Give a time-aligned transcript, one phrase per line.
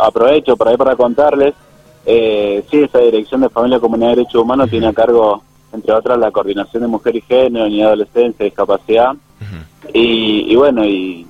[0.00, 1.54] aprovecho por ahí para contarles,
[2.04, 6.18] eh, sí, esa Dirección de Familia, Comunidad y Derechos Humanos tiene a cargo, entre otras,
[6.18, 9.14] la coordinación de mujer y género, niña, adolescencia, discapacidad.
[9.92, 11.26] y, bueno, y,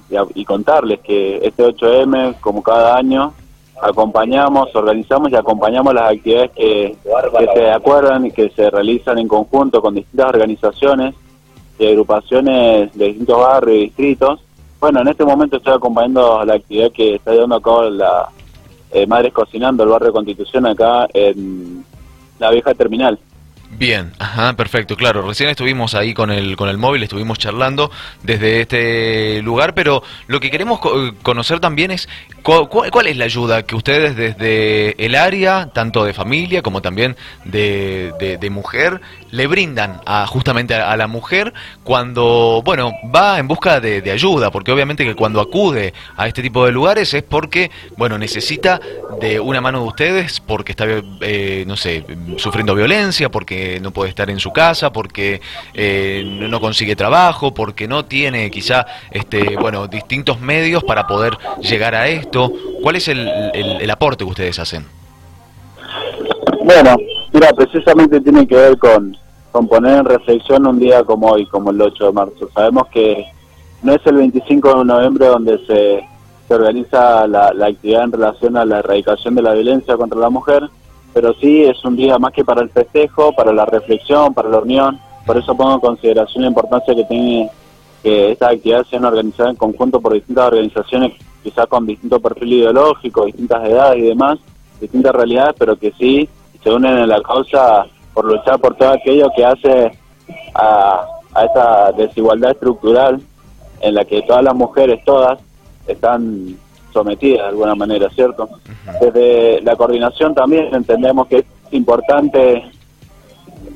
[0.46, 3.32] contarles que este 8M, como cada año,
[3.80, 6.96] acompañamos, organizamos y acompañamos las actividades que,
[7.38, 11.14] que se acuerdan y que se realizan en conjunto con distintas organizaciones
[11.78, 14.40] y agrupaciones de distintos barrios y distritos.
[14.82, 18.28] Bueno, en este momento estoy acompañando la actividad que está llevando a cabo la
[18.90, 21.84] eh, Madres Cocinando, el barrio Constitución, acá en
[22.40, 23.16] la vieja terminal.
[23.78, 25.22] Bien, ajá, perfecto, claro.
[25.22, 27.92] Recién estuvimos ahí con el, con el móvil, estuvimos charlando
[28.24, 30.80] desde este lugar, pero lo que queremos
[31.22, 32.08] conocer también es
[32.42, 38.12] cuál, es la ayuda que ustedes desde el área, tanto de familia como también de,
[38.40, 41.52] de, mujer, le brindan a, justamente a, la mujer
[41.84, 46.66] cuando, bueno, va en busca de, ayuda, porque obviamente que cuando acude a este tipo
[46.66, 48.80] de lugares es porque, bueno, necesita
[49.20, 50.86] de una mano de ustedes, porque está,
[51.20, 52.04] eh, no sé,
[52.36, 55.40] sufriendo violencia, porque no puede estar en su casa, porque
[55.72, 61.94] eh, no consigue trabajo, porque no tiene quizá este, bueno, distintos medios para poder llegar
[61.94, 62.31] a esto.
[62.82, 64.86] ¿Cuál es el, el, aporte que ustedes hacen?
[66.64, 66.96] Bueno,
[67.32, 69.16] mira, precisamente tiene que ver con,
[69.50, 72.48] con poner en reflexión un día como hoy, como el 8 de marzo.
[72.54, 73.26] Sabemos que
[73.82, 76.04] no es el 25 de noviembre donde se,
[76.48, 80.30] se organiza la, la actividad en relación a la erradicación de la violencia contra la
[80.30, 80.68] mujer,
[81.12, 84.58] pero sí es un día más que para el festejo, para la reflexión, para la
[84.58, 84.98] unión.
[85.26, 87.50] Por eso pongo en consideración la importancia que tiene
[88.02, 93.26] que estas actividades sean organizadas en conjunto por distintas organizaciones, quizás con distinto perfil ideológico,
[93.26, 94.38] distintas edades y demás,
[94.80, 96.28] distintas realidades, pero que sí
[96.62, 99.98] se unen en la causa por luchar por todo aquello que hace
[100.54, 101.04] a,
[101.34, 103.20] a esta desigualdad estructural
[103.80, 105.38] en la que todas las mujeres, todas,
[105.86, 106.56] están
[106.92, 108.48] sometida de alguna manera, ¿cierto?
[109.00, 112.70] Desde la coordinación también entendemos que es importante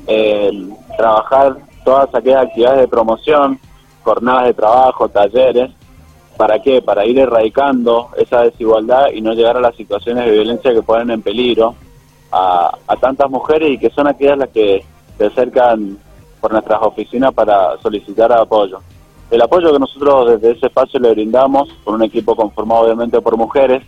[0.07, 3.59] eh, trabajar todas aquellas actividades de promoción,
[4.03, 5.71] jornadas de trabajo, talleres,
[6.37, 6.81] ¿para qué?
[6.81, 11.09] Para ir erradicando esa desigualdad y no llegar a las situaciones de violencia que ponen
[11.09, 11.75] en peligro
[12.31, 14.85] a, tantas mujeres y que son aquellas las que
[15.17, 15.97] se acercan
[16.39, 18.79] por nuestras oficinas para solicitar apoyo.
[19.31, 23.35] El apoyo que nosotros desde ese espacio le brindamos, con un equipo conformado obviamente por
[23.35, 23.83] mujeres,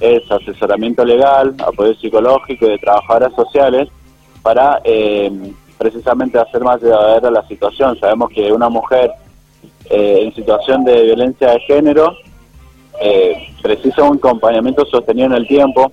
[0.00, 3.88] es asesoramiento legal, apoyo psicológico y de trabajadoras sociales
[4.42, 7.98] para eh, precisamente hacer más llevadera la situación.
[8.00, 9.12] Sabemos que una mujer
[9.86, 12.16] eh, en situación de violencia de género
[13.00, 15.92] eh, precisa un acompañamiento sostenido en el tiempo,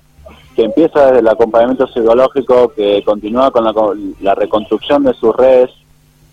[0.54, 3.72] que empieza desde el acompañamiento psicológico, que continúa con la,
[4.20, 5.70] la reconstrucción de sus redes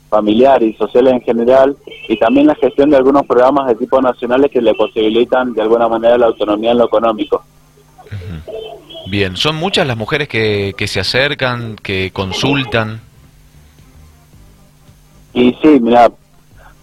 [0.09, 1.77] familiar y sociales en general,
[2.07, 5.87] y también la gestión de algunos programas de tipo nacionales que le posibilitan de alguna
[5.87, 7.43] manera la autonomía en lo económico.
[9.07, 13.01] Bien, ¿son muchas las mujeres que, que se acercan, que consultan?
[15.33, 16.11] Y sí, mira,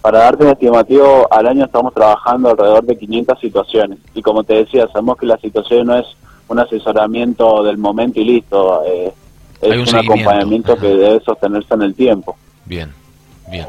[0.02, 3.98] para darte un estimativo, al año estamos trabajando alrededor de 500 situaciones.
[4.14, 6.06] Y como te decía, sabemos que la situación no es
[6.48, 9.12] un asesoramiento del momento y listo, eh,
[9.62, 12.36] es un acompañamiento que debe sostenerse en el tiempo.
[12.64, 12.92] Bien.
[13.48, 13.68] Bien.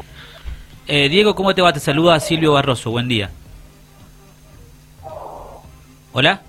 [0.88, 1.72] Eh, Diego, ¿cómo te va?
[1.72, 2.90] Te saluda Silvio Barroso.
[2.90, 3.30] Buen día.
[6.12, 6.40] ¿Hola?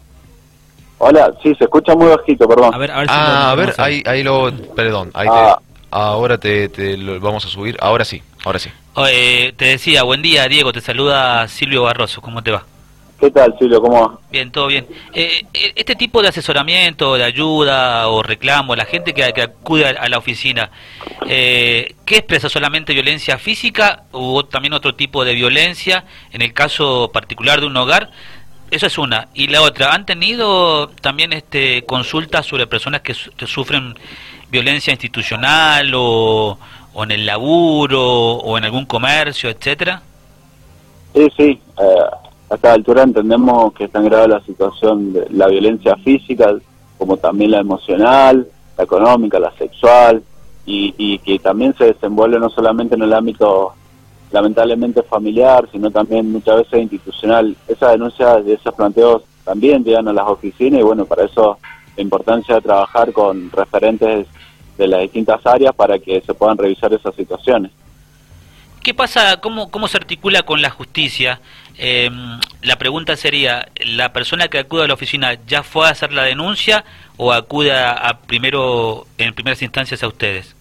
[0.97, 2.73] Hola, sí, se escucha muy bajito, perdón.
[2.73, 4.52] A ver, a ver, ah, a ver ahí, ahí lo...
[4.75, 5.59] Perdón, ahí ah.
[5.91, 7.78] ahora te, lo vamos a subir.
[7.79, 8.69] Ahora sí, ahora sí.
[8.95, 10.72] Te decía, buen día, Diego.
[10.72, 12.22] Te saluda Silvio Barroso.
[12.22, 12.66] ¿Cómo te va?
[13.19, 13.81] ¿Qué tal, Silvio?
[13.81, 14.19] ¿Cómo va?
[14.29, 14.85] Bien, todo bien.
[15.13, 20.09] Eh, eh, este tipo de asesoramiento, de ayuda o reclamo, la gente que, acude a,
[20.09, 20.69] la oficina,
[21.28, 22.50] eh, ¿qué expresa?
[22.50, 26.03] ¿Solamente violencia física o también otro tipo de violencia?
[26.34, 28.11] En el caso particular de un hogar,
[28.69, 29.29] esa es una.
[29.34, 33.97] Y la otra, ¿han tenido también este consultas sobre personas que, sufren
[34.51, 36.59] violencia institucional o,
[36.95, 40.01] o, en el laburo o en algún comercio, etcétera?
[41.13, 41.61] Sí, sí.
[41.78, 46.55] Eh a esta altura entendemos que es tan grave la situación de la violencia física
[46.97, 48.47] como también la emocional,
[48.78, 50.23] la económica, la sexual,
[50.67, 53.73] y, que también se desenvuelve no solamente en el ámbito
[54.31, 57.55] lamentablemente familiar, sino también muchas veces institucional.
[57.67, 61.59] Esa denuncia de esos planteos también llegan a las oficinas y bueno, para eso
[61.96, 64.28] la importancia de trabajar con referentes
[64.77, 67.72] de las distintas áreas para que se puedan revisar esas situaciones.
[68.83, 71.41] ¿Qué pasa, cómo, cómo se articula con la justicia?
[71.77, 72.09] Eh,
[72.61, 76.23] la pregunta sería, ¿la persona que acude a la oficina ya fue a hacer la
[76.23, 76.85] denuncia
[77.17, 80.55] o acude a, primero, en primeras instancias a ustedes?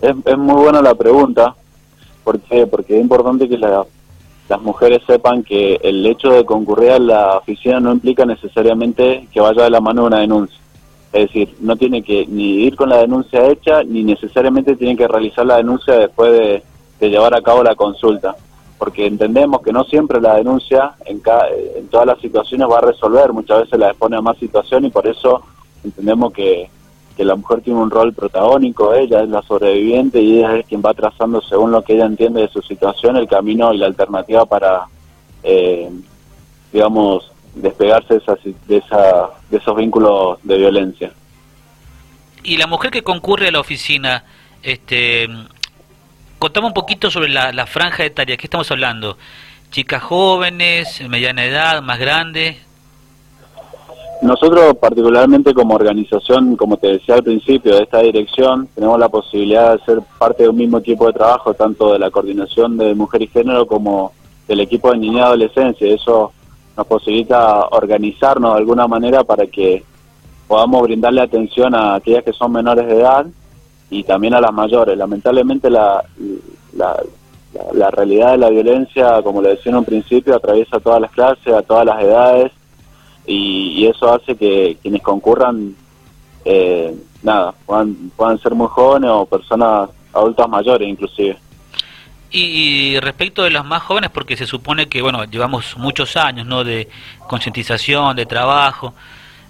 [0.00, 1.56] Es, muy buena la pregunta.
[2.22, 2.38] ¿Por
[2.70, 3.84] Porque es importante que la,
[4.48, 9.40] las mujeres sepan que el hecho de concurrir a la oficina no implica necesariamente que
[9.40, 10.58] vaya de la mano una denuncia.
[11.12, 15.08] Es decir, no tiene que ni ir con la denuncia hecha, ni necesariamente tiene que
[15.08, 16.62] realizar la denuncia después de,
[17.08, 18.36] llevar a cabo la consulta.
[18.78, 21.20] Porque entendemos que no siempre la denuncia en,
[21.76, 24.90] en todas las situaciones va a resolver, muchas veces la expone a más situación y
[24.90, 25.42] por eso
[25.82, 26.70] entendemos que,
[27.18, 30.80] que la mujer tiene un rol protagónico, ella es la sobreviviente y ella es quien
[30.80, 34.46] va trazando según lo que ella entiende de su situación el camino y la alternativa
[34.46, 34.86] para,
[35.42, 35.90] eh,
[36.72, 38.36] digamos, despegarse de, esa,
[38.66, 41.12] de, esa, de esos vínculos de violencia.
[42.42, 44.24] Y la mujer que concurre a la oficina,
[44.62, 45.28] este,
[46.38, 49.18] contame un poquito sobre la, la franja etaria, ¿qué estamos hablando?
[49.70, 52.56] ¿Chicas jóvenes, mediana edad, más grandes?
[54.20, 59.76] Nosotros particularmente como organización, como te decía al principio, de esta dirección, tenemos la posibilidad
[59.76, 63.22] de ser parte de un mismo equipo de trabajo, tanto de la coordinación de mujer
[63.22, 64.12] y género como
[64.48, 65.94] del equipo de niña y adolescencia.
[65.94, 66.32] Eso
[66.78, 69.82] nos posibilita organizarnos de alguna manera para que
[70.46, 73.26] podamos brindarle atención a aquellas que son menores de edad
[73.90, 74.96] y también a las mayores.
[74.96, 76.04] Lamentablemente la,
[76.72, 81.52] la, realidad de la violencia, como le decía en un principio, atraviesa todas las clases,
[81.52, 82.52] a todas las edades
[83.26, 85.74] y, eso hace que quienes concurran,
[86.44, 86.94] eh,
[87.24, 91.36] nada, puedan, puedan ser muy jóvenes o personas adultas mayores inclusive.
[92.30, 96.62] Y, respecto de los más jóvenes, porque se supone que, bueno, llevamos muchos años, ¿no?,
[96.62, 96.88] de
[97.26, 98.94] concientización, de trabajo,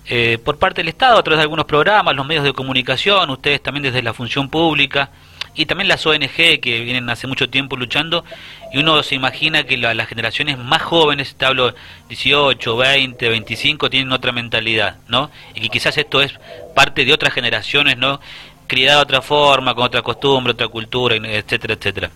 [0.06, 3.62] eh, por parte del Estado, a través de algunos programas, los medios de comunicación, ustedes
[3.62, 5.10] también desde la función pública,
[5.58, 8.24] y también las ONG que vienen hace mucho tiempo luchando
[8.72, 11.74] y uno se imagina que las generaciones más jóvenes, te hablo
[12.08, 15.30] 18, 20, 25, tienen otra mentalidad, ¿no?
[15.54, 16.32] Y que quizás esto es
[16.76, 18.20] parte de otras generaciones, ¿no?
[18.68, 22.10] Criada de otra forma, con otra costumbre, otra cultura, etcétera, etcétera.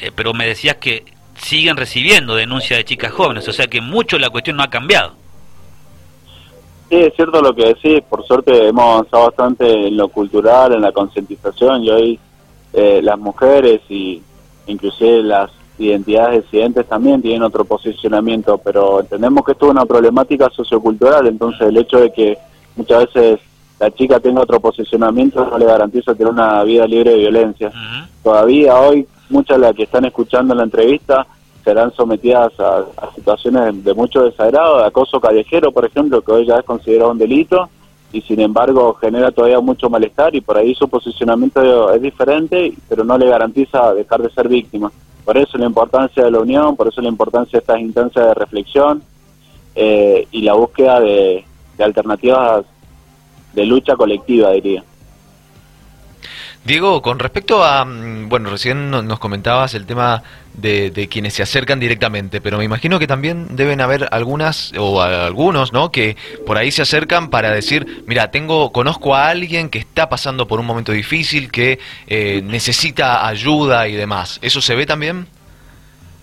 [0.00, 1.04] Eh, pero me decías que
[1.36, 5.12] siguen recibiendo denuncias de chicas jóvenes, o sea que mucho la cuestión no ha cambiado.
[6.88, 10.82] Sí, es cierto lo que decís, por suerte hemos avanzado bastante en lo cultural, en
[10.82, 12.20] la concientización y hoy
[12.72, 14.22] eh, las mujeres y
[14.66, 20.48] inclusive las identidades disidentes también tienen otro posicionamiento, pero entendemos que esto es una problemática
[20.50, 22.38] sociocultural, entonces el hecho de que
[22.76, 23.40] muchas veces
[23.80, 27.72] la chica tenga otro posicionamiento no le garantiza tener una vida libre de violencia.
[28.22, 31.26] Todavía hoy muchas de las que están escuchando la entrevista
[31.64, 32.84] serán sometidas a,
[33.14, 37.18] situaciones de mucho desagrado, de acoso callejero, por ejemplo, que hoy ya es considerado un
[37.18, 37.68] delito,
[38.12, 43.02] y sin embargo genera todavía mucho malestar y por ahí su posicionamiento es diferente, pero
[43.02, 44.92] no le garantiza dejar de ser víctima.
[45.24, 48.34] Por eso la importancia de la unión, por eso la importancia de estas instancias de
[48.34, 49.02] reflexión
[49.74, 51.44] eh, y la búsqueda de
[51.78, 52.64] alternativas
[53.52, 54.84] de lucha colectiva, diría.
[56.64, 60.22] Diego, con respecto a, mm, bueno, recién nos comentabas el tema
[60.54, 65.74] de, quienes se acercan directamente, pero me imagino que también deben haber algunas o algunos,
[65.74, 65.90] ¿no?
[65.90, 66.16] Que
[66.46, 70.58] por ahí se acercan para decir, mira, tengo, conozco a alguien que está pasando por
[70.58, 74.38] un momento difícil, que eh, necesita ayuda y demás.
[74.40, 75.26] ¿Eso se ve también?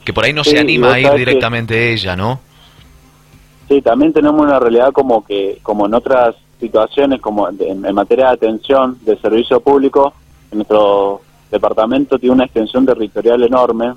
[0.04, 2.40] Que por ahí no se anima a ir directamente ella, ¿no?
[3.68, 8.34] Sí, también tenemos una realidad como que, como en otras situaciones, como en materia de
[8.34, 10.14] atención de servicio público,
[10.52, 11.22] nuestro
[11.52, 13.94] departamento tiene una extensión territorial enorme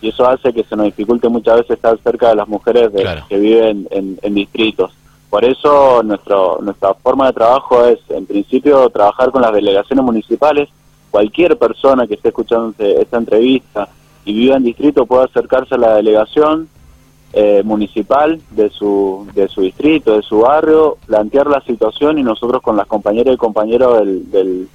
[0.00, 2.90] y eso hace que se nos dificulte muchas veces estar cerca de las mujeres
[3.28, 4.92] que viven en, distritos.
[5.28, 10.68] Por eso nuestro, nuestra forma de trabajo es, en principio, trabajar con las delegaciones municipales.
[11.10, 13.88] Cualquier persona que esté escuchando esta entrevista
[14.24, 16.68] y viva en distrito puede acercarse a la delegación
[17.32, 22.62] eh, municipal de su, de su distrito, de su barrio, plantear la situación y nosotros
[22.62, 24.68] con las compañeras y compañeros del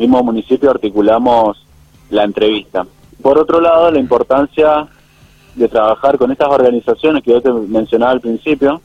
[0.00, 1.62] mismo municipio articulamos
[2.08, 2.86] la entrevista.
[3.22, 4.88] Por otro lado, la importancia
[5.54, 8.80] de trabajar con estas organizaciones que yo te mencionaba al principio,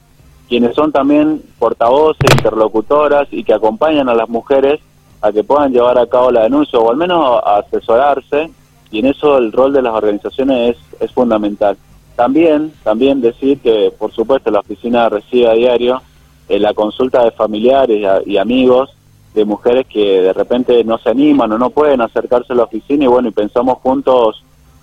[0.46, 4.80] quienes son también portavoces, interlocutoras y que acompañan a las mujeres
[5.22, 8.50] a que puedan llevar a cabo la denuncia o al menos a asesorarse
[8.90, 11.78] y en eso el rol de las organizaciones es, es fundamental.
[12.14, 16.02] También, también decir que por supuesto la oficina recibe a diario
[16.48, 18.95] eh, la consulta de familiares y amigos
[19.36, 23.04] de mujeres que de repente no se animan o no pueden acercarse a la oficina
[23.04, 24.42] y bueno, y pensamos juntos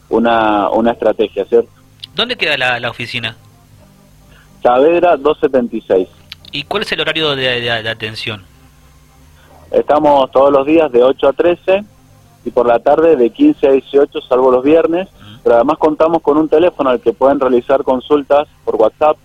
[0.10, 1.72] una, una estrategia, ¿cierto?
[2.14, 3.36] ¿Dónde queda la, oficina?
[4.62, 6.08] Saavedra 276.
[6.52, 8.44] ¿Y cuál es el horario de, atención?
[9.72, 11.84] Estamos todos los días de 8 a 13
[12.46, 15.08] y por la tarde de 15 a 18, salvo los viernes,
[15.44, 19.18] pero además contamos con un teléfono al que pueden realizar consultas por WhatsApp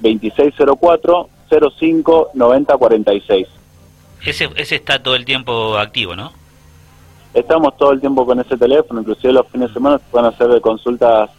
[0.00, 1.28] 2604
[1.78, 3.48] 05 90 46.
[4.24, 6.32] Ese, ese está todo el tiempo activo, ¿no?
[7.34, 10.60] Estamos todo el tiempo con ese teléfono, inclusive los fines de semana se pueden hacer
[10.60, 11.30] consultas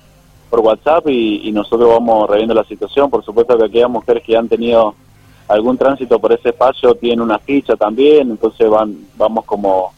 [0.49, 3.09] por WhatsApp y, nosotros vamos reviendo la situación.
[3.09, 4.95] Por supuesto que aquellas mujeres que han tenido
[5.47, 9.91] algún tránsito por ese espacio tienen una ficha también, entonces van vamos como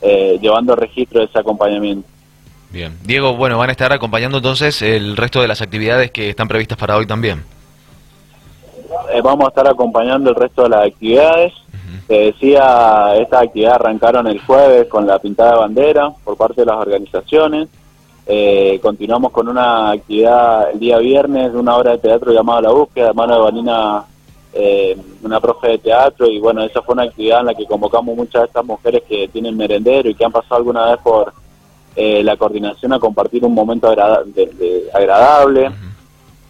[0.00, 2.08] eh, llevando registro de ese acompañamiento.
[2.70, 2.98] Bien.
[3.04, 6.76] Diego, bueno, van a estar acompañando entonces el resto de las actividades que están previstas
[6.76, 7.44] para hoy también.
[9.12, 11.52] Eh, vamos a estar acompañando el resto de las actividades.
[12.06, 16.66] Te decía, estas actividades arrancaron el jueves con la pintada de bandera por parte de
[16.66, 17.68] las organizaciones.
[18.28, 22.70] Eh, continuamos con una actividad el día viernes de una obra de teatro llamada La
[22.72, 24.04] Búsqueda, de mano de Vanina,
[24.52, 28.16] eh, una profe de teatro, y bueno, esa fue una actividad en la que convocamos
[28.16, 31.32] muchas de estas mujeres que tienen merendero y que han pasado alguna vez por
[31.96, 35.70] eh, la coordinación a compartir un momento agradable.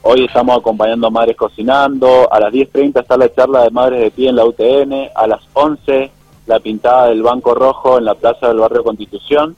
[0.08, 4.12] Hoy estamos acompañando a Madres Cocinando, a las 10.30 está la charla de Madres de
[4.12, 6.12] Pie en la UTN, a las 11
[6.46, 9.56] la pintada del Banco Rojo en la Plaza del Barrio Constitución.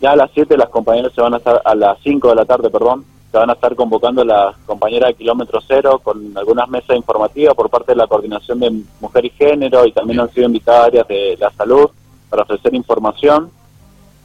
[0.00, 2.44] Ya a las 7 las compañeras se van a estar, a las 5 de la
[2.44, 6.96] tarde, perdón, se van a estar convocando las compañeras de Kilómetro Cero con algunas mesas
[6.96, 10.88] informativas por parte de la Coordinación de Mujer y Género y también han sido invitadas
[10.88, 11.90] áreas de la salud
[12.28, 13.52] para ofrecer información.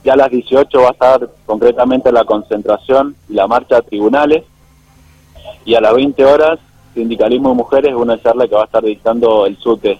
[0.03, 4.44] Ya a las 18 va a estar concretamente la concentración y la marcha a tribunales.
[5.65, 6.60] Y a las 20 horas,
[6.93, 10.00] Sindicalismo de Mujeres, una charla que va a estar dictando el SUTE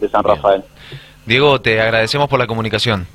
[0.00, 0.62] de San Rafael.
[1.26, 3.06] Diego, te agradecemos por la comunicación.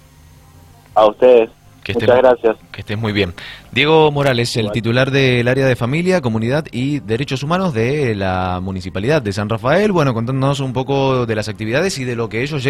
[0.94, 1.50] A ustedes.
[1.94, 2.58] Muchas gracias.
[2.72, 3.34] Que estés muy bien.
[3.72, 9.22] Diego Morales, el titular del área de familia, comunidad y derechos humanos de la municipalidad
[9.22, 12.64] de San Rafael, bueno, contándonos un poco de las actividades y de lo que ellos